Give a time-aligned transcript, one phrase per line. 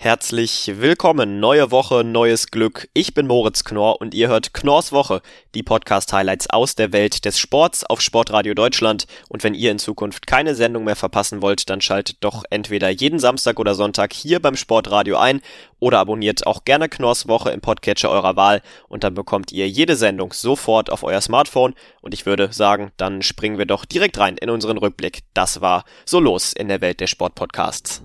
[0.00, 2.88] Herzlich willkommen, neue Woche, neues Glück.
[2.94, 5.22] Ich bin Moritz Knorr und ihr hört Knorrs Woche,
[5.56, 9.08] die Podcast-Highlights aus der Welt des Sports auf Sportradio Deutschland.
[9.28, 13.18] Und wenn ihr in Zukunft keine Sendung mehr verpassen wollt, dann schaltet doch entweder jeden
[13.18, 15.40] Samstag oder Sonntag hier beim Sportradio ein
[15.80, 19.96] oder abonniert auch gerne Knorrs Woche im Podcatcher eurer Wahl und dann bekommt ihr jede
[19.96, 21.74] Sendung sofort auf euer Smartphone.
[22.02, 25.22] Und ich würde sagen, dann springen wir doch direkt rein in unseren Rückblick.
[25.34, 28.04] Das war so los in der Welt der Sportpodcasts.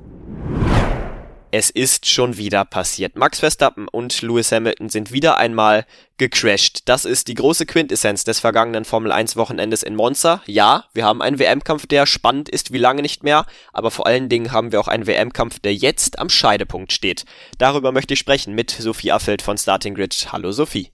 [1.55, 3.15] Es ist schon wieder passiert.
[3.15, 5.85] Max Verstappen und Lewis Hamilton sind wieder einmal
[6.17, 6.89] gecrashed.
[6.89, 10.41] Das ist die große Quintessenz des vergangenen Formel 1 Wochenendes in Monza.
[10.47, 14.29] Ja, wir haben einen WM-Kampf, der spannend ist wie lange nicht mehr, aber vor allen
[14.29, 17.23] Dingen haben wir auch einen WM-Kampf, der jetzt am Scheidepunkt steht.
[17.59, 20.29] Darüber möchte ich sprechen mit Sophie Affeld von Starting Grid.
[20.31, 20.92] Hallo Sophie.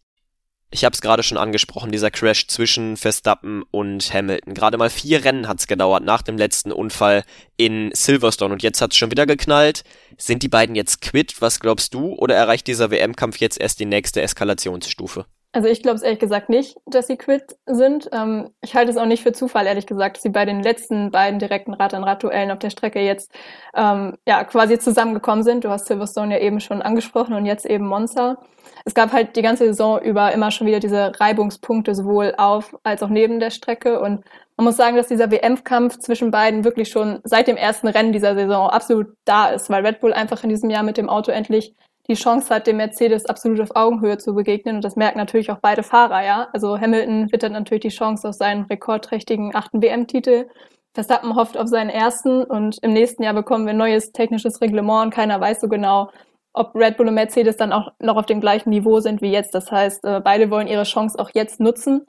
[0.72, 4.54] Ich habe es gerade schon angesprochen, dieser Crash zwischen Verstappen und Hamilton.
[4.54, 7.24] Gerade mal vier Rennen hat's gedauert nach dem letzten Unfall
[7.58, 9.84] in Silverstone und jetzt hat's schon wieder geknallt.
[10.18, 11.42] Sind die beiden jetzt quitt?
[11.42, 12.14] Was glaubst du?
[12.14, 15.26] Oder erreicht dieser WM-Kampf jetzt erst die nächste Eskalationsstufe?
[15.52, 18.10] Also ich glaube es ehrlich gesagt nicht, dass sie quitt sind.
[18.14, 21.10] Ähm, ich halte es auch nicht für Zufall, ehrlich gesagt, dass sie bei den letzten
[21.10, 23.32] beiden direkten Rad-an-Rad-Duellen auf der Strecke jetzt
[23.76, 25.64] ähm, ja quasi zusammengekommen sind.
[25.64, 28.38] Du hast Silverstone ja eben schon angesprochen und jetzt eben Monza
[28.86, 33.04] es gab halt die ganze Saison über immer schon wieder diese Reibungspunkte sowohl auf als
[33.04, 34.24] auch neben der Strecke und
[34.58, 38.36] man muss sagen, dass dieser WM-Kampf zwischen beiden wirklich schon seit dem ersten Rennen dieser
[38.36, 41.76] Saison absolut da ist, weil Red Bull einfach in diesem Jahr mit dem Auto endlich
[42.10, 44.78] die Chance hat, dem Mercedes absolut auf Augenhöhe zu begegnen.
[44.78, 46.50] Und das merken natürlich auch beide Fahrer, ja.
[46.52, 50.48] Also Hamilton wittert natürlich die Chance auf seinen rekordträchtigen achten WM-Titel.
[50.94, 55.06] Verstappen hofft auf seinen ersten und im nächsten Jahr bekommen wir ein neues technisches Reglement
[55.06, 56.10] und keiner weiß so genau,
[56.52, 59.54] ob Red Bull und Mercedes dann auch noch auf dem gleichen Niveau sind wie jetzt.
[59.54, 62.06] Das heißt, äh, beide wollen ihre Chance auch jetzt nutzen.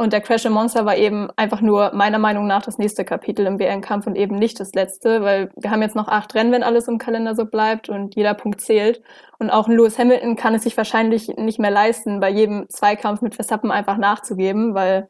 [0.00, 3.44] Und der Crash im Monster war eben einfach nur meiner Meinung nach das nächste Kapitel
[3.44, 6.62] im WM-Kampf und eben nicht das letzte, weil wir haben jetzt noch acht Rennen, wenn
[6.62, 9.02] alles im Kalender so bleibt und jeder Punkt zählt.
[9.38, 13.34] Und auch Lewis Hamilton kann es sich wahrscheinlich nicht mehr leisten, bei jedem Zweikampf mit
[13.34, 15.06] Verstappen einfach nachzugeben, weil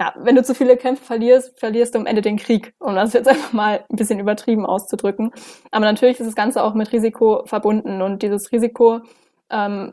[0.00, 3.12] ja, wenn du zu viele Kämpfe verlierst, verlierst du am Ende den Krieg, um das
[3.12, 5.30] jetzt einfach mal ein bisschen übertrieben auszudrücken.
[5.70, 9.02] Aber natürlich ist das Ganze auch mit Risiko verbunden und dieses Risiko,
[9.50, 9.92] ähm,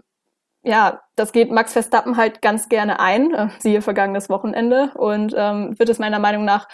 [0.70, 5.78] ja, das geht Max Verstappen halt ganz gerne ein, äh, siehe vergangenes Wochenende und ähm,
[5.80, 6.68] wird es meiner Meinung nach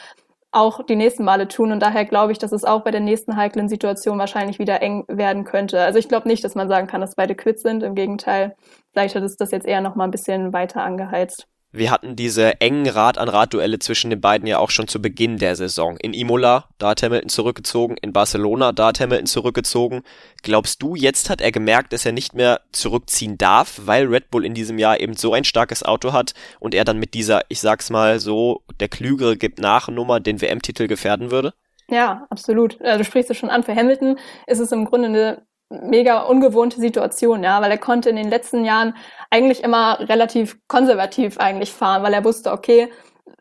[0.52, 1.72] auch die nächsten Male tun.
[1.72, 5.06] Und daher glaube ich, dass es auch bei der nächsten heiklen Situation wahrscheinlich wieder eng
[5.08, 5.80] werden könnte.
[5.82, 7.84] Also ich glaube nicht, dass man sagen kann, dass beide quitt sind.
[7.84, 8.56] Im Gegenteil,
[8.92, 11.48] vielleicht hat es das jetzt eher noch mal ein bisschen weiter angeheizt.
[11.78, 15.98] Wir hatten diese engen Rad-an-Rad-Duelle zwischen den beiden ja auch schon zu Beginn der Saison.
[15.98, 20.04] In Imola, da hat Hamilton zurückgezogen, in Barcelona, da hat Hamilton zurückgezogen.
[20.42, 24.46] Glaubst du, jetzt hat er gemerkt, dass er nicht mehr zurückziehen darf, weil Red Bull
[24.46, 27.60] in diesem Jahr eben so ein starkes Auto hat und er dann mit dieser, ich
[27.60, 31.54] sag's mal so, der Klügere gibt nach Nummer den WM-Titel gefährden würde?
[31.90, 32.80] Ja, absolut.
[32.80, 33.64] Du sprichst es schon an.
[33.64, 38.16] Für Hamilton ist es im Grunde eine mega ungewohnte Situation, ja, weil er konnte in
[38.16, 38.96] den letzten Jahren
[39.30, 42.92] eigentlich immer relativ konservativ eigentlich fahren, weil er wusste, okay,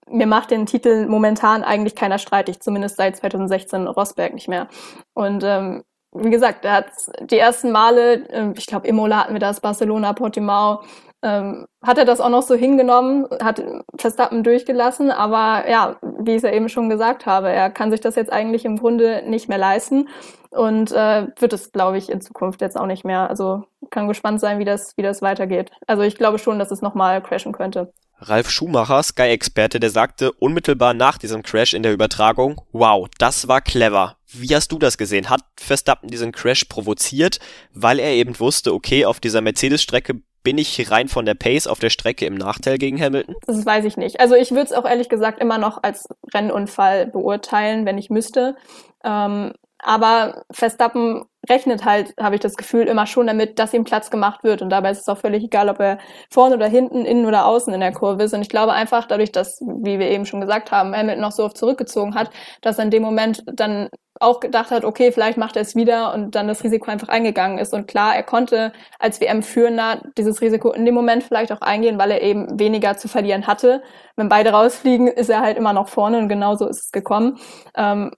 [0.09, 4.69] mir macht den Titel momentan eigentlich keiner streitig, zumindest seit 2016 Rosberg nicht mehr.
[5.15, 6.91] Und ähm, wie gesagt, er hat
[7.21, 10.83] die ersten Male, äh, ich glaube, Imola hatten wir das, Barcelona, Portimao,
[11.25, 13.63] ähm, hat er das auch noch so hingenommen, hat
[13.97, 18.01] Verstappen durchgelassen, aber ja, wie ich es ja eben schon gesagt habe, er kann sich
[18.01, 20.09] das jetzt eigentlich im Grunde nicht mehr leisten
[20.51, 23.31] und äh, wird es, glaube ich, in Zukunft jetzt auch nicht mehr.
[23.31, 25.71] Also kann gespannt sein, wie das, wie das weitergeht.
[25.87, 27.93] Also ich glaube schon, dass es nochmal crashen könnte.
[28.29, 33.61] Ralf Schumacher, Sky-Experte, der sagte unmittelbar nach diesem Crash in der Übertragung, wow, das war
[33.61, 34.17] clever.
[34.33, 35.31] Wie hast du das gesehen?
[35.31, 37.39] Hat Verstappen diesen Crash provoziert,
[37.73, 41.79] weil er eben wusste, okay, auf dieser Mercedes-Strecke bin ich rein von der Pace auf
[41.79, 43.35] der Strecke im Nachteil gegen Hamilton?
[43.47, 44.21] Das weiß ich nicht.
[44.21, 48.57] Also ich würde es auch ehrlich gesagt immer noch als Rennunfall beurteilen, wenn ich müsste.
[49.03, 49.53] Ähm,
[49.85, 54.43] aber Verstappen rechnet halt, habe ich das Gefühl, immer schon damit, dass ihm Platz gemacht
[54.43, 54.63] wird.
[54.63, 55.99] Und dabei ist es auch völlig egal, ob er
[56.31, 58.33] vorne oder hinten, innen oder außen in der Kurve ist.
[58.33, 61.45] Und ich glaube einfach, dadurch, dass, wie wir eben schon gesagt haben, Hamilton noch so
[61.45, 62.31] oft zurückgezogen hat,
[62.63, 63.89] dass er in dem Moment dann
[64.21, 67.59] auch gedacht hat, okay, vielleicht macht er es wieder und dann das Risiko einfach eingegangen
[67.59, 67.75] ist.
[67.75, 72.13] Und klar, er konnte als WM-Führender dieses Risiko in dem Moment vielleicht auch eingehen, weil
[72.13, 73.83] er eben weniger zu verlieren hatte.
[74.17, 77.39] Wenn beide rausfliegen, ist er halt immer noch vorne und genauso ist es gekommen.
[77.77, 78.13] Ähm,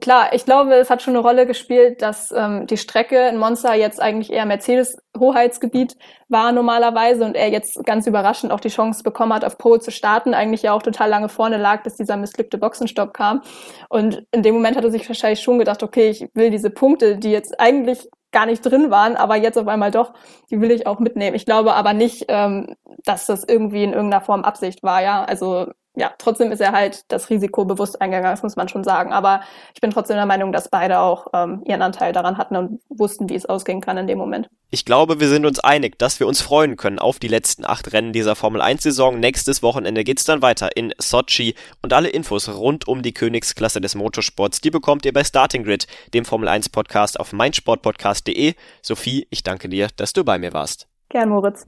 [0.00, 3.74] klar, ich glaube, es hat schon eine Rolle gespielt, dass ähm, die Strecke in Monza
[3.74, 5.96] jetzt eigentlich eher Mercedes-Hoheitsgebiet
[6.28, 9.90] war normalerweise und er jetzt ganz überraschend auch die Chance bekommen hat, auf Pole zu
[9.90, 13.42] starten, eigentlich ja auch total lange vorne lag, bis dieser missglückte Boxenstopp kam.
[13.88, 17.16] Und in dem Moment hat er sich wahrscheinlich schon gedacht, okay, ich will diese Punkte,
[17.16, 20.12] die jetzt eigentlich gar nicht drin waren, aber jetzt auf einmal doch,
[20.50, 21.34] die will ich auch mitnehmen.
[21.34, 22.74] Ich glaube aber nicht, ähm,
[23.04, 25.24] dass das irgendwie in irgendeiner Form Absicht war, ja.
[25.24, 25.68] Also
[25.98, 29.12] ja, trotzdem ist er halt das Risiko bewusst eingegangen, das muss man schon sagen.
[29.12, 29.40] Aber
[29.74, 33.28] ich bin trotzdem der Meinung, dass beide auch ähm, ihren Anteil daran hatten und wussten,
[33.28, 34.48] wie es ausgehen kann in dem Moment.
[34.70, 37.92] Ich glaube, wir sind uns einig, dass wir uns freuen können auf die letzten acht
[37.92, 39.18] Rennen dieser Formel 1 Saison.
[39.18, 43.94] Nächstes Wochenende geht's dann weiter in Sochi und alle Infos rund um die Königsklasse des
[43.94, 48.54] Motorsports, die bekommt ihr bei Starting Grid, dem Formel 1 Podcast auf meinsportpodcast.de.
[48.82, 50.86] Sophie, ich danke dir, dass du bei mir warst.
[51.08, 51.66] Gern, Moritz.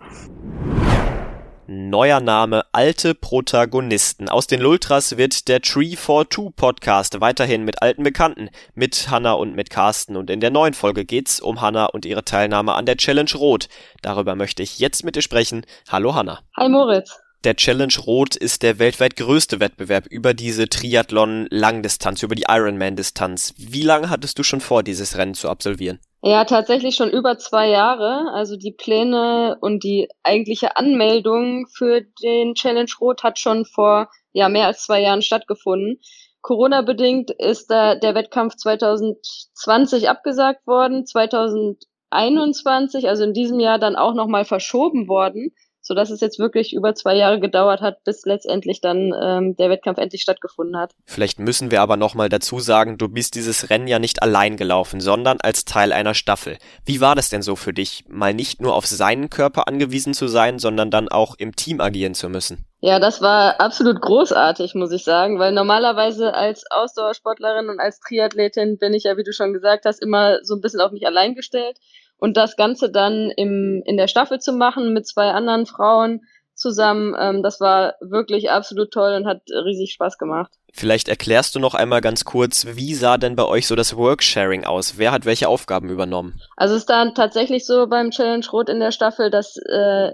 [1.73, 4.29] Neuer Name, alte Protagonisten.
[4.29, 9.35] Aus den Lultras wird der Tree for Two Podcast weiterhin mit alten Bekannten, mit Hanna
[9.35, 10.17] und mit Carsten.
[10.17, 13.69] Und in der neuen Folge geht's um Hanna und ihre Teilnahme an der Challenge Rot.
[14.03, 15.65] Darüber möchte ich jetzt mit dir sprechen.
[15.89, 16.41] Hallo Hanna.
[16.57, 17.17] Hi Moritz.
[17.45, 23.55] Der Challenge Rot ist der weltweit größte Wettbewerb über diese Triathlon-Langdistanz, über die Ironman-Distanz.
[23.57, 26.01] Wie lange hattest du schon vor, dieses Rennen zu absolvieren?
[26.23, 28.31] Ja, tatsächlich schon über zwei Jahre.
[28.33, 34.49] Also die Pläne und die eigentliche Anmeldung für den Challenge Rot hat schon vor ja
[34.51, 36.01] mehr als zwei Jahren stattgefunden.
[36.43, 44.15] Corona-bedingt ist da der Wettkampf 2020 abgesagt worden, 2021, also in diesem Jahr dann auch
[44.15, 48.81] nochmal verschoben worden so dass es jetzt wirklich über zwei Jahre gedauert hat, bis letztendlich
[48.81, 50.93] dann ähm, der Wettkampf endlich stattgefunden hat.
[51.05, 55.01] Vielleicht müssen wir aber nochmal dazu sagen, du bist dieses Rennen ja nicht allein gelaufen,
[55.01, 56.59] sondern als Teil einer Staffel.
[56.85, 60.29] Wie war das denn so für dich, mal nicht nur auf seinen Körper angewiesen zu
[60.29, 62.67] sein, sondern dann auch im Team agieren zu müssen?
[62.83, 68.79] Ja, das war absolut großartig, muss ich sagen, weil normalerweise als Ausdauersportlerin und als Triathletin
[68.79, 71.35] bin ich ja, wie du schon gesagt hast, immer so ein bisschen auf mich allein
[71.35, 71.79] gestellt.
[72.21, 76.21] Und das Ganze dann im, in der Staffel zu machen mit zwei anderen Frauen
[76.55, 80.53] zusammen, ähm, das war wirklich absolut toll und hat riesig Spaß gemacht.
[80.73, 84.65] Vielleicht erklärst du noch einmal ganz kurz, wie sah denn bei euch so das Worksharing
[84.65, 84.99] aus?
[84.99, 86.41] Wer hat welche Aufgaben übernommen?
[86.57, 90.13] Also es ist dann tatsächlich so beim Challenge Rot in der Staffel, dass äh,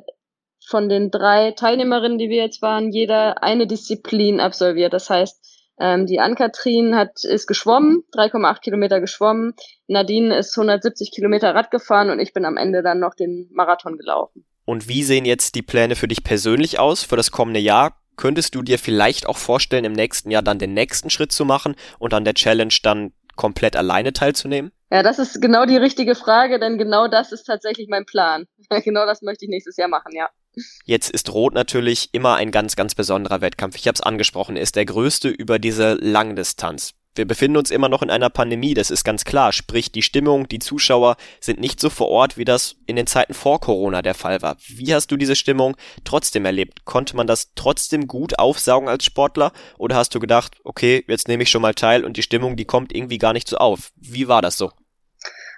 [0.64, 4.93] von den drei Teilnehmerinnen, die wir jetzt waren, jeder eine Disziplin absolviert.
[4.93, 9.55] Das heißt, ähm, die Ann-Kathrin hat, ist geschwommen, 3,8 Kilometer geschwommen.
[9.87, 13.99] Nadine ist 170 Kilometer Rad gefahren und ich bin am Ende dann noch den Marathon
[13.99, 14.44] gelaufen.
[14.64, 18.00] Und wie sehen jetzt die Pläne für dich persönlich aus für das kommende Jahr?
[18.17, 21.76] Könntest du dir vielleicht auch vorstellen, im nächsten Jahr dann den nächsten Schritt zu machen
[21.99, 24.72] und an der Challenge dann komplett alleine teilzunehmen?
[24.90, 28.46] Ja, das ist genau die richtige Frage, denn genau das ist tatsächlich mein Plan.
[28.84, 30.29] genau das möchte ich nächstes Jahr machen, ja.
[30.85, 33.76] Jetzt ist Rot natürlich immer ein ganz, ganz besonderer Wettkampf.
[33.76, 36.94] Ich habe es angesprochen, ist der größte über diese Langdistanz.
[37.17, 39.53] Wir befinden uns immer noch in einer Pandemie, das ist ganz klar.
[39.53, 43.32] Sprich, die Stimmung, die Zuschauer sind nicht so vor Ort, wie das in den Zeiten
[43.32, 44.58] vor Corona der Fall war.
[44.67, 46.85] Wie hast du diese Stimmung trotzdem erlebt?
[46.85, 49.53] Konnte man das trotzdem gut aufsaugen als Sportler?
[49.79, 52.67] Oder hast du gedacht, okay, jetzt nehme ich schon mal teil und die Stimmung, die
[52.67, 53.93] kommt irgendwie gar nicht so auf?
[53.97, 54.70] Wie war das so?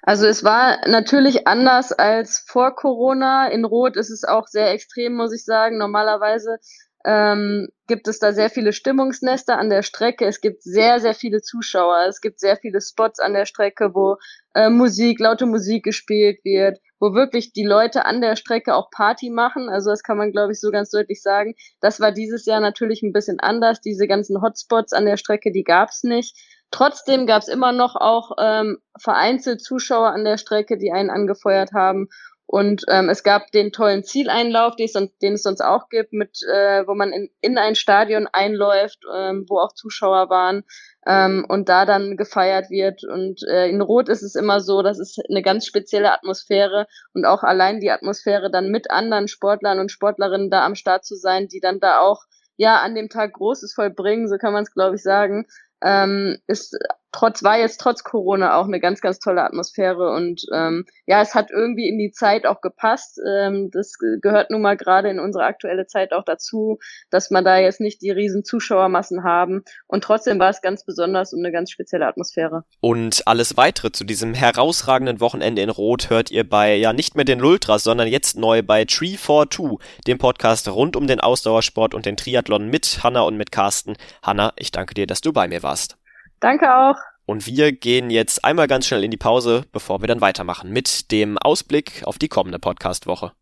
[0.09, 3.49] Also es war natürlich anders als vor Corona.
[3.49, 5.77] In Rot ist es auch sehr extrem, muss ich sagen.
[5.77, 6.57] Normalerweise
[7.05, 10.25] ähm, gibt es da sehr viele Stimmungsnester an der Strecke.
[10.25, 12.07] Es gibt sehr, sehr viele Zuschauer.
[12.09, 14.17] Es gibt sehr viele Spots an der Strecke, wo
[14.55, 19.29] äh, Musik, laute Musik gespielt wird, wo wirklich die Leute an der Strecke auch Party
[19.29, 19.69] machen.
[19.69, 21.55] Also das kann man, glaube ich, so ganz deutlich sagen.
[21.83, 23.83] Das war dieses Jahr natürlich ein bisschen anders.
[23.83, 26.35] Diese ganzen Hotspots an der Strecke, die gab es nicht.
[26.70, 31.73] Trotzdem gab es immer noch auch ähm, vereinzelt Zuschauer an der Strecke, die einen angefeuert
[31.73, 32.09] haben.
[32.50, 36.43] Und ähm, es gab den tollen Zieleinlauf, den es, den es sonst auch gibt, mit
[36.50, 40.64] äh, wo man in, in ein Stadion einläuft, ähm, wo auch Zuschauer waren
[41.07, 43.04] ähm, und da dann gefeiert wird.
[43.04, 47.26] Und äh, in Rot ist es immer so, das ist eine ganz spezielle Atmosphäre und
[47.26, 51.49] auch allein die Atmosphäre dann mit anderen Sportlern und Sportlerinnen da am Start zu sein,
[51.49, 52.23] die dann da auch
[52.57, 55.47] ja an dem Tag Großes vollbringen, so kann man es glaube ich sagen
[55.82, 56.76] ähm, ist
[57.12, 61.35] trotz war jetzt trotz Corona auch eine ganz ganz tolle Atmosphäre und ähm, ja es
[61.35, 63.21] hat irgendwie in die Zeit auch gepasst.
[63.27, 66.79] Ähm, das gehört nun mal gerade in unsere aktuelle Zeit auch dazu
[67.11, 69.62] dass man da jetzt nicht die riesen Zuschauermassen haben.
[69.87, 72.65] Und trotzdem war es ganz besonders und eine ganz spezielle Atmosphäre.
[72.81, 77.25] Und alles weitere zu diesem herausragenden Wochenende in Rot hört ihr bei ja nicht mehr
[77.25, 81.95] den Lultras sondern jetzt neu bei Tree for Two dem Podcast rund um den Ausdauersport
[81.95, 83.97] und den Triathlon mit Hanna und mit Carsten.
[84.23, 85.97] Hanna ich danke dir dass du bei mir warst
[86.40, 86.97] Danke auch.
[87.26, 91.11] Und wir gehen jetzt einmal ganz schnell in die Pause, bevor wir dann weitermachen mit
[91.11, 93.33] dem Ausblick auf die kommende Podcast-Woche.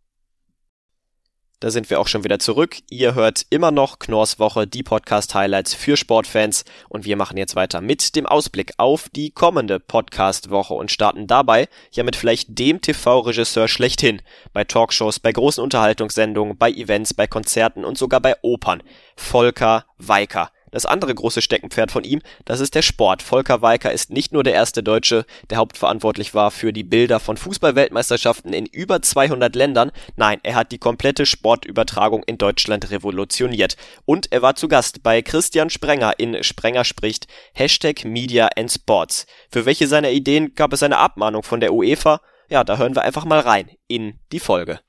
[1.61, 2.77] Da sind wir auch schon wieder zurück.
[2.91, 6.67] Ihr hört immer noch Knorrs Woche, die Podcast-Highlights für Sportfans.
[6.91, 11.69] Und wir machen jetzt weiter mit dem Ausblick auf die kommende Podcast-Woche und starten dabei
[11.93, 14.21] ja mit vielleicht dem TV-Regisseur schlechthin.
[14.53, 18.83] Bei Talkshows, bei großen Unterhaltungssendungen, bei Events, bei Konzerten und sogar bei Opern.
[19.17, 20.51] Volker Weiker.
[20.77, 23.23] Das andere große Steckenpferd von ihm, das ist der Sport.
[23.23, 27.39] Volker Weiker ist nicht nur der erste Deutsche, der hauptverantwortlich war für die Bilder von
[27.39, 29.91] Fußballweltmeisterschaften in über 200 Ländern.
[30.17, 33.79] Nein, er hat die komplette Sportübertragung in Deutschland revolutioniert.
[34.05, 39.25] Und er war zu Gast bei Christian Sprenger in Sprenger spricht Hashtag Media and Sports.
[39.51, 42.21] Für welche seiner Ideen gab es eine Abmahnung von der UEFA?
[42.51, 44.81] Ja, da hören wir einfach mal rein in die Folge.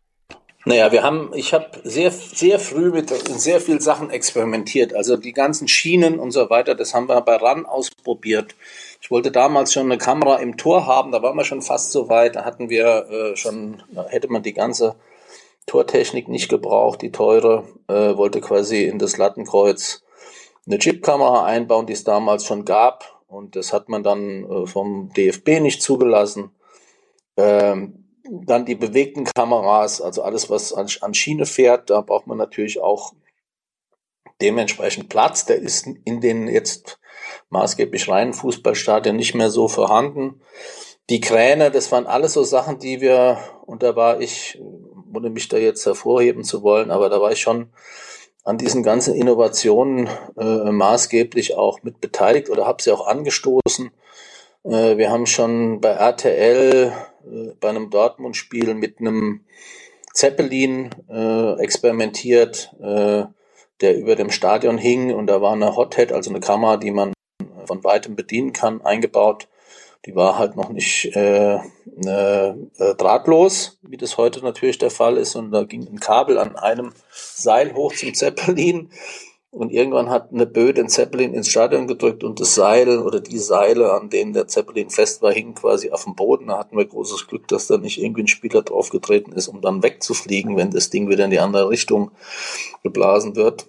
[0.67, 4.93] Naja, wir haben, ich habe sehr, sehr früh mit sehr vielen Sachen experimentiert.
[4.93, 8.53] Also die ganzen Schienen und so weiter, das haben wir bei RAN ausprobiert.
[9.01, 12.09] Ich wollte damals schon eine Kamera im Tor haben, da waren wir schon fast so
[12.09, 12.36] weit.
[12.36, 14.97] Da hatten wir äh, schon, hätte man die ganze
[15.67, 20.03] Tortechnik nicht gebraucht, die teure, äh, wollte quasi in das Lattenkreuz
[20.65, 23.24] eine Chipkamera einbauen, die es damals schon gab.
[23.29, 26.51] Und das hat man dann äh, vom DFB nicht zugelassen.
[27.38, 32.38] Ähm, dann die bewegten Kameras, also alles, was an, an Schiene fährt, da braucht man
[32.38, 33.13] natürlich auch
[34.41, 35.46] dementsprechend Platz.
[35.46, 37.00] Der ist in den jetzt
[37.50, 40.41] maßgeblich reinen Fußballstadien nicht mehr so vorhanden.
[41.10, 44.62] Die Kräne, das waren alles so Sachen, die wir, und da war ich,
[45.13, 47.69] ohne mich da jetzt hervorheben zu wollen, aber da war ich schon
[48.43, 53.91] an diesen ganzen Innovationen äh, maßgeblich auch mit beteiligt oder habe sie auch angestoßen.
[54.63, 56.93] Äh, wir haben schon bei RTL
[57.31, 59.41] äh, bei einem Dortmund-Spiel mit einem
[60.13, 63.25] Zeppelin äh, experimentiert, äh,
[63.81, 67.13] der über dem Stadion hing und da war eine Hothead, also eine Kamera, die man
[67.65, 69.48] von weitem bedienen kann, eingebaut.
[70.05, 72.53] Die war halt noch nicht äh, äh,
[72.98, 75.36] drahtlos, wie das heute natürlich der Fall ist.
[75.36, 78.89] Und da ging ein Kabel an einem Seil hoch zum Zeppelin.
[79.49, 83.39] Und irgendwann hat eine Böe den Zeppelin ins Stadion gedrückt und das Seil oder die
[83.39, 86.47] Seile, an denen der Zeppelin fest war, hingen quasi auf dem Boden.
[86.47, 89.83] Da hatten wir großes Glück, dass da nicht irgendwie ein Spieler draufgetreten ist, um dann
[89.83, 92.11] wegzufliegen, wenn das Ding wieder in die andere Richtung
[92.83, 93.67] geblasen wird.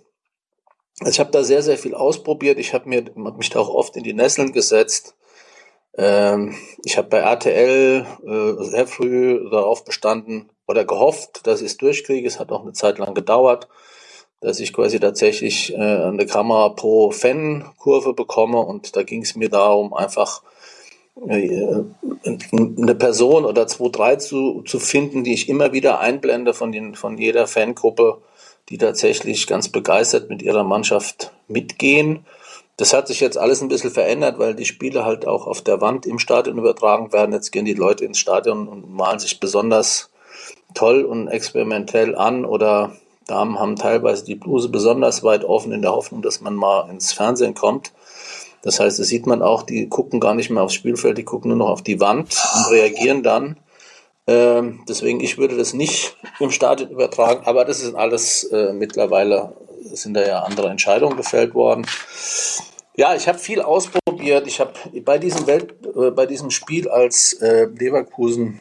[1.01, 2.59] Also ich habe da sehr, sehr viel ausprobiert.
[2.59, 5.15] Ich habe mir hab mich da auch oft in die Nesseln gesetzt.
[5.97, 11.77] Ähm, ich habe bei RTL äh, sehr früh darauf bestanden oder gehofft, dass ich es
[11.77, 12.27] durchkriege.
[12.27, 13.69] Es hat auch eine Zeit lang gedauert
[14.41, 19.49] dass ich quasi tatsächlich äh, eine Kamera pro Fan-Kurve bekomme und da ging es mir
[19.49, 20.43] darum, einfach
[21.27, 21.83] äh,
[22.53, 26.95] eine Person oder zwei, drei zu, zu finden, die ich immer wieder einblende von, den,
[26.95, 28.19] von jeder Fangruppe,
[28.69, 32.25] die tatsächlich ganz begeistert mit ihrer Mannschaft mitgehen.
[32.77, 35.81] Das hat sich jetzt alles ein bisschen verändert, weil die Spiele halt auch auf der
[35.81, 37.33] Wand im Stadion übertragen werden.
[37.33, 40.11] Jetzt gehen die Leute ins Stadion und malen sich besonders
[40.75, 42.93] toll und experimentell an oder
[43.29, 47.13] Damen haben teilweise die Bluse besonders weit offen in der Hoffnung, dass man mal ins
[47.13, 47.93] Fernsehen kommt.
[48.63, 51.51] Das heißt, das sieht man auch, die gucken gar nicht mehr aufs Spielfeld, die gucken
[51.51, 53.59] nur noch auf die Wand und reagieren dann.
[54.27, 59.55] Ähm, deswegen, ich würde das nicht im Stadion übertragen, aber das ist alles äh, mittlerweile,
[59.93, 61.87] sind da ja andere Entscheidungen gefällt worden.
[62.97, 64.47] Ja, ich habe viel ausprobiert.
[64.47, 64.73] Ich habe
[65.05, 68.61] bei diesem Welt, äh, bei diesem Spiel, als äh, Leverkusen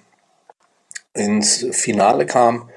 [1.14, 2.70] ins Finale kam,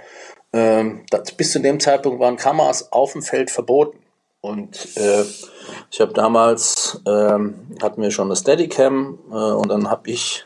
[0.53, 3.99] ähm, das, bis zu dem Zeitpunkt waren Kameras auf dem Feld verboten.
[4.41, 5.25] Und äh,
[5.91, 10.45] ich habe damals, ähm, hatten wir schon eine Steadicam äh, und dann habe ich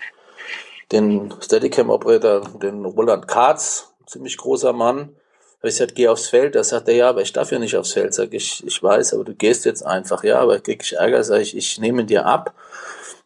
[0.90, 5.16] den Steadicam-Operator, den Roland Katz, ziemlich großer Mann,
[5.58, 6.56] habe ich gesagt, geh aufs Feld.
[6.56, 8.12] Da sagt er, ja, aber ich darf ja nicht aufs Feld.
[8.12, 10.22] Sag ich, ich weiß, aber du gehst jetzt einfach.
[10.22, 12.52] Ja, aber krieg ich Ärger, sage ich, ich nehme dir ab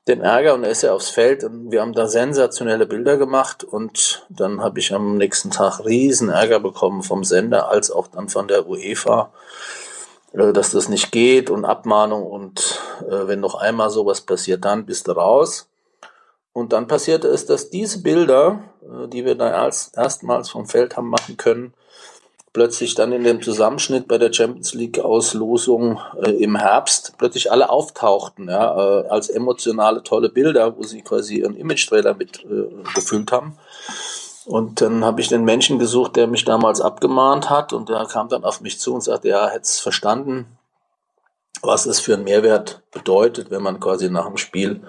[0.08, 3.62] den Ärger und er ist ja aufs Feld und wir haben da sensationelle Bilder gemacht
[3.62, 8.28] und dann habe ich am nächsten Tag riesen Ärger bekommen vom Sender als auch dann
[8.28, 9.30] von der UEFA,
[10.32, 14.86] äh, dass das nicht geht und Abmahnung und äh, wenn noch einmal sowas passiert, dann
[14.86, 15.68] bist du raus.
[16.52, 20.96] Und dann passierte es, dass diese Bilder, äh, die wir da erst, erstmals vom Feld
[20.96, 21.74] haben machen können,
[22.52, 27.70] plötzlich dann in dem Zusammenschnitt bei der Champions League Auslosung äh, im Herbst plötzlich alle
[27.70, 33.32] auftauchten, ja, äh, als emotionale tolle Bilder, wo sie quasi ihren Image-Trailer mit äh, gefüllt
[33.32, 33.56] haben.
[34.46, 38.28] Und dann habe ich den Menschen gesucht, der mich damals abgemahnt hat und der kam
[38.28, 40.46] dann auf mich zu und sagte, ja, hätte es verstanden,
[41.62, 44.82] was es für einen Mehrwert bedeutet, wenn man quasi nach dem Spiel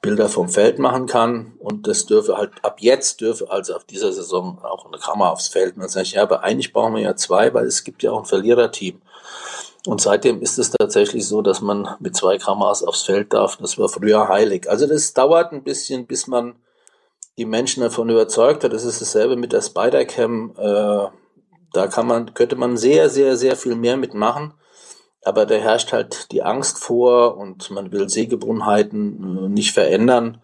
[0.00, 1.54] Bilder vom Feld machen kann.
[1.58, 5.48] Und das dürfe halt, ab jetzt dürfe also auf dieser Saison auch eine Kamera aufs
[5.48, 5.76] Feld.
[5.76, 8.12] Und dann sage ich, ja, aber eigentlich brauchen wir ja zwei, weil es gibt ja
[8.12, 9.00] auch ein Verliererteam.
[9.86, 13.56] Und seitdem ist es tatsächlich so, dass man mit zwei Kameras aufs Feld darf.
[13.56, 14.70] Das war früher heilig.
[14.70, 16.54] Also das dauert ein bisschen, bis man
[17.36, 18.72] die Menschen davon überzeugt hat.
[18.72, 20.54] Das ist dasselbe mit der Spider-Cam.
[20.56, 21.08] Äh,
[21.72, 24.54] da kann man, könnte man sehr, sehr, sehr viel mehr mitmachen.
[25.24, 30.40] Aber da herrscht halt die Angst vor und man will Sehgewohnheiten äh, nicht verändern,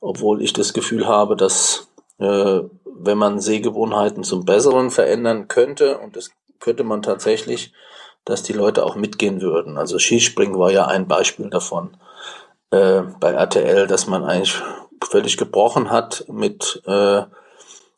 [0.00, 1.88] obwohl ich das Gefühl habe, dass
[2.18, 7.72] äh, wenn man Sehgewohnheiten zum Besseren verändern könnte, und das könnte man tatsächlich,
[8.24, 9.76] dass die Leute auch mitgehen würden.
[9.76, 11.96] Also Skispringen war ja ein Beispiel davon
[12.70, 14.62] äh, bei RTL, dass man eigentlich
[15.02, 17.22] völlig gebrochen hat mit äh,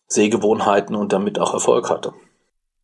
[0.08, 2.12] Sehgewohnheiten und damit auch Erfolg hatte.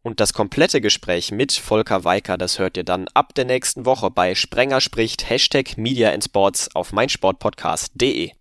[0.03, 4.11] Und das komplette Gespräch mit Volker Weiker, das hört ihr dann ab der nächsten Woche
[4.11, 8.33] bei Sprenger spricht Hashtag Media in Sports auf meinsportpodcast.de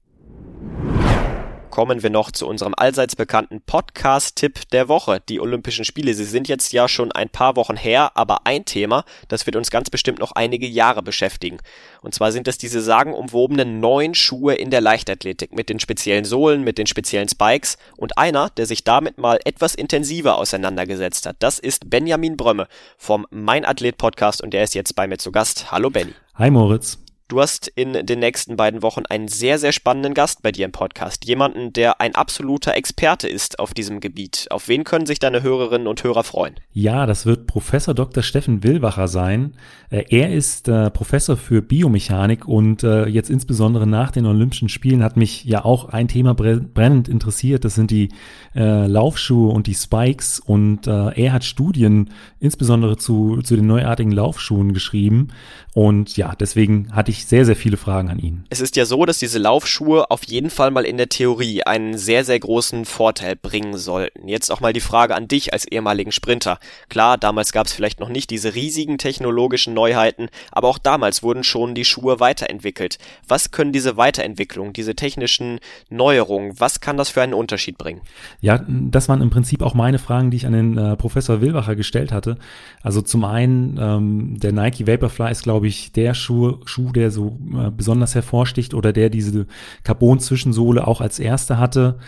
[1.72, 5.22] kommen wir noch zu unserem allseits bekannten Podcast-Tipp der Woche.
[5.28, 9.06] Die Olympischen Spiele, sie sind jetzt ja schon ein paar Wochen her, aber ein Thema,
[9.30, 11.58] das wird uns ganz bestimmt noch einige Jahre beschäftigen.
[12.02, 16.64] Und zwar sind es diese sagenumwobenen neuen Schuhe in der Leichtathletik mit den speziellen Sohlen,
[16.64, 21.38] mit den speziellen Spikes und einer, der sich damit mal etwas intensiver auseinandergesetzt hat.
[21.40, 25.32] Das ist Benjamin Brömme vom Mein Athlet Podcast und der ist jetzt bei mir zu
[25.32, 25.72] Gast.
[25.72, 26.14] Hallo Benny.
[26.36, 27.00] Hi Moritz.
[27.32, 30.74] Du hast in den nächsten beiden Wochen einen sehr, sehr spannenden Gast bei dir im
[30.74, 31.24] Podcast.
[31.24, 34.48] Jemanden, der ein absoluter Experte ist auf diesem Gebiet.
[34.50, 36.56] Auf wen können sich deine Hörerinnen und Hörer freuen?
[36.74, 38.22] Ja, das wird Professor Dr.
[38.22, 39.54] Steffen Willwacher sein.
[39.90, 45.02] Äh, er ist äh, Professor für Biomechanik und äh, jetzt insbesondere nach den Olympischen Spielen
[45.02, 47.64] hat mich ja auch ein Thema brennend interessiert.
[47.64, 48.10] Das sind die
[48.56, 50.42] äh, Laufschuhe und die Spikes.
[50.42, 52.10] Und äh, er hat Studien
[52.42, 55.30] insbesondere zu, zu den neuartigen Laufschuhen geschrieben.
[55.74, 58.44] Und ja, deswegen hatte ich sehr, sehr viele Fragen an ihn.
[58.50, 61.98] Es ist ja so, dass diese Laufschuhe auf jeden Fall mal in der Theorie einen
[61.98, 64.28] sehr, sehr großen Vorteil bringen sollten.
[64.28, 66.60] Jetzt auch mal die Frage an dich als ehemaligen Sprinter.
[66.90, 71.44] Klar, damals gab es vielleicht noch nicht diese riesigen technologischen Neuheiten, aber auch damals wurden
[71.44, 72.98] schon die Schuhe weiterentwickelt.
[73.28, 75.60] Was können diese Weiterentwicklungen, diese technischen
[75.90, 78.02] Neuerungen, was kann das für einen Unterschied bringen?
[78.42, 81.78] Ja, das waren im Prinzip auch meine Fragen, die ich an den äh, Professor Wilwacher
[81.78, 82.38] gestellt hatte.
[82.84, 87.11] Also zum einen, ähm, der Nike Vaporfly ist, glaube glaube ich, der Schuh, Schuh der
[87.12, 89.48] so äh, besonders hervorsticht oder der diese
[89.84, 92.00] Carbon-Zwischensohle auch als erste hatte.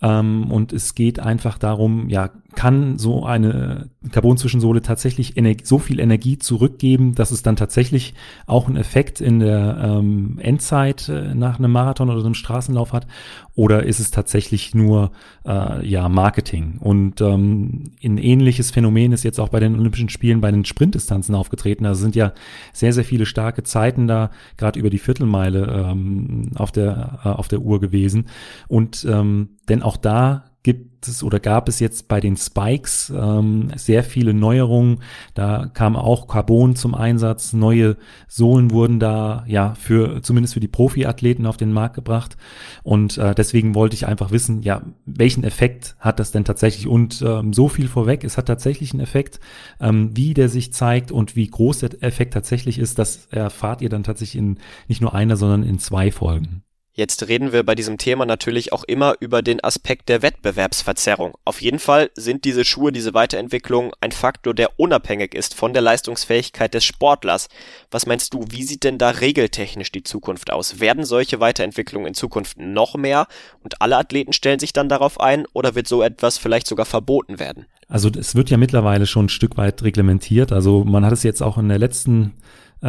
[0.00, 6.38] Ähm, und es geht einfach darum, ja, kann so eine Carbon-Zwischensohle tatsächlich so viel Energie
[6.38, 8.14] zurückgeben, dass es dann tatsächlich
[8.46, 13.06] auch einen Effekt in der ähm, Endzeit äh, nach einem Marathon oder einem Straßenlauf hat?
[13.54, 15.12] Oder ist es tatsächlich nur
[15.44, 16.78] äh, ja Marketing?
[16.80, 21.34] Und ähm, ein ähnliches Phänomen ist jetzt auch bei den Olympischen Spielen bei den Sprintdistanzen
[21.34, 21.86] aufgetreten.
[21.86, 22.32] Also sind ja
[22.72, 27.48] sehr, sehr viele starke Zeiten da, gerade über die Viertelmeile ähm, auf der äh, auf
[27.48, 28.26] der Uhr gewesen.
[28.68, 33.72] Und ähm, denn auch da gibt es oder gab es jetzt bei den Spikes ähm,
[33.74, 35.00] sehr viele Neuerungen.
[35.34, 37.96] Da kam auch Carbon zum Einsatz, neue
[38.28, 42.36] Sohlen wurden da ja für zumindest für die Profiathleten auf den Markt gebracht.
[42.84, 46.86] Und äh, deswegen wollte ich einfach wissen, ja, welchen Effekt hat das denn tatsächlich?
[46.86, 49.40] Und ähm, so viel vorweg, es hat tatsächlich einen Effekt.
[49.80, 53.88] Ähm, wie der sich zeigt und wie groß der Effekt tatsächlich ist, das erfahrt ihr
[53.88, 56.62] dann tatsächlich in nicht nur einer, sondern in zwei Folgen.
[56.94, 61.32] Jetzt reden wir bei diesem Thema natürlich auch immer über den Aspekt der Wettbewerbsverzerrung.
[61.46, 65.80] Auf jeden Fall sind diese Schuhe, diese Weiterentwicklung ein Faktor, der unabhängig ist von der
[65.80, 67.48] Leistungsfähigkeit des Sportlers.
[67.90, 70.80] Was meinst du, wie sieht denn da regeltechnisch die Zukunft aus?
[70.80, 73.26] Werden solche Weiterentwicklungen in Zukunft noch mehr
[73.64, 77.38] und alle Athleten stellen sich dann darauf ein oder wird so etwas vielleicht sogar verboten
[77.38, 77.64] werden?
[77.88, 80.52] Also es wird ja mittlerweile schon ein Stück weit reglementiert.
[80.52, 82.34] Also man hat es jetzt auch in der letzten
[82.82, 82.86] äh,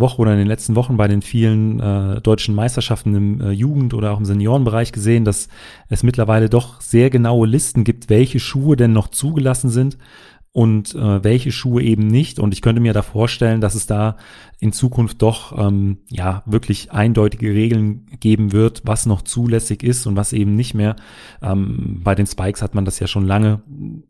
[0.00, 3.94] Woche oder in den letzten Wochen bei den vielen äh, deutschen Meisterschaften im äh, Jugend-
[3.94, 5.48] oder auch im Seniorenbereich gesehen, dass
[5.88, 9.96] es mittlerweile doch sehr genaue Listen gibt, welche Schuhe denn noch zugelassen sind
[10.52, 12.40] und äh, welche Schuhe eben nicht.
[12.40, 14.16] Und ich könnte mir da vorstellen, dass es da
[14.58, 20.16] in Zukunft doch ähm, ja wirklich eindeutige Regeln geben wird, was noch zulässig ist und
[20.16, 20.96] was eben nicht mehr.
[21.40, 23.62] Ähm, bei den Spikes hat man das ja schon lange.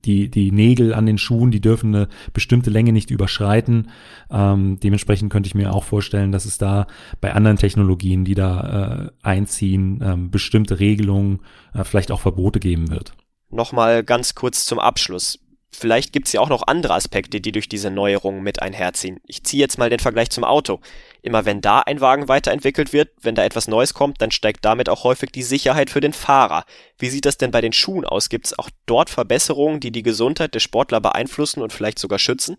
[0.07, 3.90] Die die Nägel an den Schuhen, die dürfen eine bestimmte Länge nicht überschreiten.
[4.31, 6.87] Ähm, dementsprechend könnte ich mir auch vorstellen, dass es da
[7.20, 11.40] bei anderen Technologien, die da äh, einziehen, ähm, bestimmte Regelungen,
[11.74, 13.12] äh, vielleicht auch Verbote geben wird.
[13.50, 15.38] Nochmal ganz kurz zum Abschluss
[15.72, 19.20] vielleicht gibt's ja auch noch andere Aspekte, die durch diese Neuerungen mit einherziehen.
[19.26, 20.80] Ich ziehe jetzt mal den Vergleich zum Auto.
[21.22, 24.88] Immer wenn da ein Wagen weiterentwickelt wird, wenn da etwas Neues kommt, dann steigt damit
[24.88, 26.64] auch häufig die Sicherheit für den Fahrer.
[26.98, 28.28] Wie sieht das denn bei den Schuhen aus?
[28.28, 32.56] Gibt's auch dort Verbesserungen, die die Gesundheit des Sportler beeinflussen und vielleicht sogar schützen?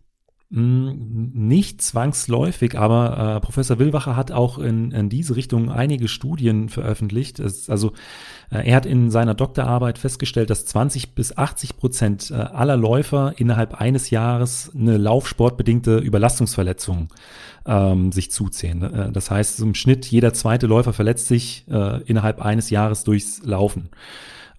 [0.53, 6.67] Mm, nicht zwangsläufig, aber äh, Professor Willwacher hat auch in, in diese Richtung einige Studien
[6.67, 7.39] veröffentlicht.
[7.39, 7.93] Es, also
[8.51, 13.33] äh, er hat in seiner Doktorarbeit festgestellt, dass 20 bis 80 Prozent äh, aller Läufer
[13.37, 17.07] innerhalb eines Jahres eine laufsportbedingte Überlastungsverletzung
[17.65, 18.83] ähm, sich zuziehen.
[18.83, 23.41] Äh, das heißt, im Schnitt jeder zweite Läufer verletzt sich äh, innerhalb eines Jahres durchs
[23.45, 23.87] Laufen.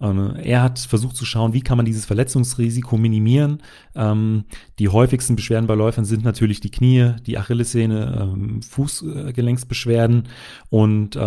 [0.03, 3.63] Ähm, er hat versucht zu schauen, wie kann man dieses Verletzungsrisiko minimieren.
[3.95, 4.43] Ähm,
[4.77, 10.23] die häufigsten Beschwerden bei Läufern sind natürlich die Knie, die Achillessehne, ähm, Fußgelenksbeschwerden
[10.69, 11.17] und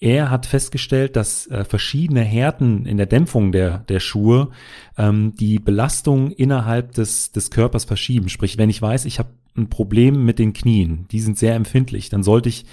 [0.00, 4.50] er hat festgestellt, dass äh, verschiedene Härten in der Dämpfung der, der Schuhe
[4.98, 8.28] die Belastung innerhalb des, des Körpers verschieben.
[8.28, 12.08] Sprich, wenn ich weiß, ich habe ein Problem mit den Knien, die sind sehr empfindlich,
[12.08, 12.64] dann sollte ich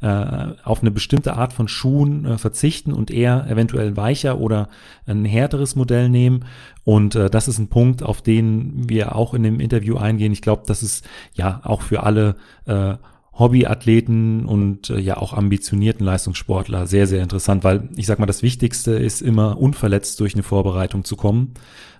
[0.00, 0.06] äh,
[0.64, 4.68] auf eine bestimmte Art von Schuhen äh, verzichten und eher eventuell weicher oder
[5.06, 6.46] ein härteres Modell nehmen.
[6.82, 10.32] Und äh, das ist ein Punkt, auf den wir auch in dem Interview eingehen.
[10.32, 12.94] Ich glaube, das ist ja auch für alle äh,
[13.34, 18.42] Hobbyathleten und äh, ja auch ambitionierten Leistungssportler sehr, sehr interessant, weil ich sag mal, das
[18.42, 21.52] Wichtigste ist immer unverletzt durch eine Vorbereitung zu kommen.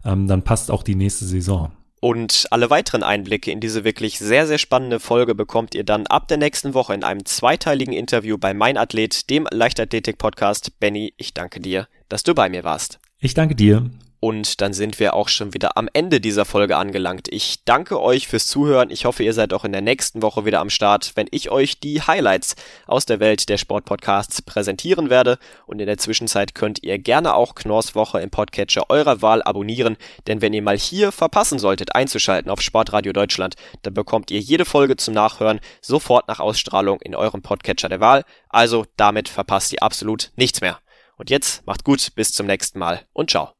[0.05, 1.73] Ähm, dann passt auch die nächste Saison.
[2.01, 6.29] Und alle weiteren Einblicke in diese wirklich sehr, sehr spannende Folge bekommt ihr dann ab
[6.29, 10.81] der nächsten Woche in einem zweiteiligen Interview bei Mein Athlet, dem Leichtathletik-Podcast.
[10.81, 12.99] Benny, ich danke dir, dass du bei mir warst.
[13.19, 13.91] Ich danke dir.
[14.21, 17.29] Und dann sind wir auch schon wieder am Ende dieser Folge angelangt.
[17.31, 18.91] Ich danke euch fürs Zuhören.
[18.91, 21.81] Ich hoffe, ihr seid auch in der nächsten Woche wieder am Start, wenn ich euch
[21.81, 22.55] die Highlights
[22.87, 25.39] aus der Welt der Sportpodcasts präsentieren werde.
[25.65, 29.97] Und in der Zwischenzeit könnt ihr gerne auch Knorrs Woche im Podcatcher eurer Wahl abonnieren.
[30.27, 34.67] Denn wenn ihr mal hier verpassen solltet, einzuschalten auf Sportradio Deutschland, dann bekommt ihr jede
[34.67, 38.25] Folge zum Nachhören sofort nach Ausstrahlung in eurem Podcatcher der Wahl.
[38.51, 40.79] Also damit verpasst ihr absolut nichts mehr.
[41.17, 43.60] Und jetzt macht gut, bis zum nächsten Mal und ciao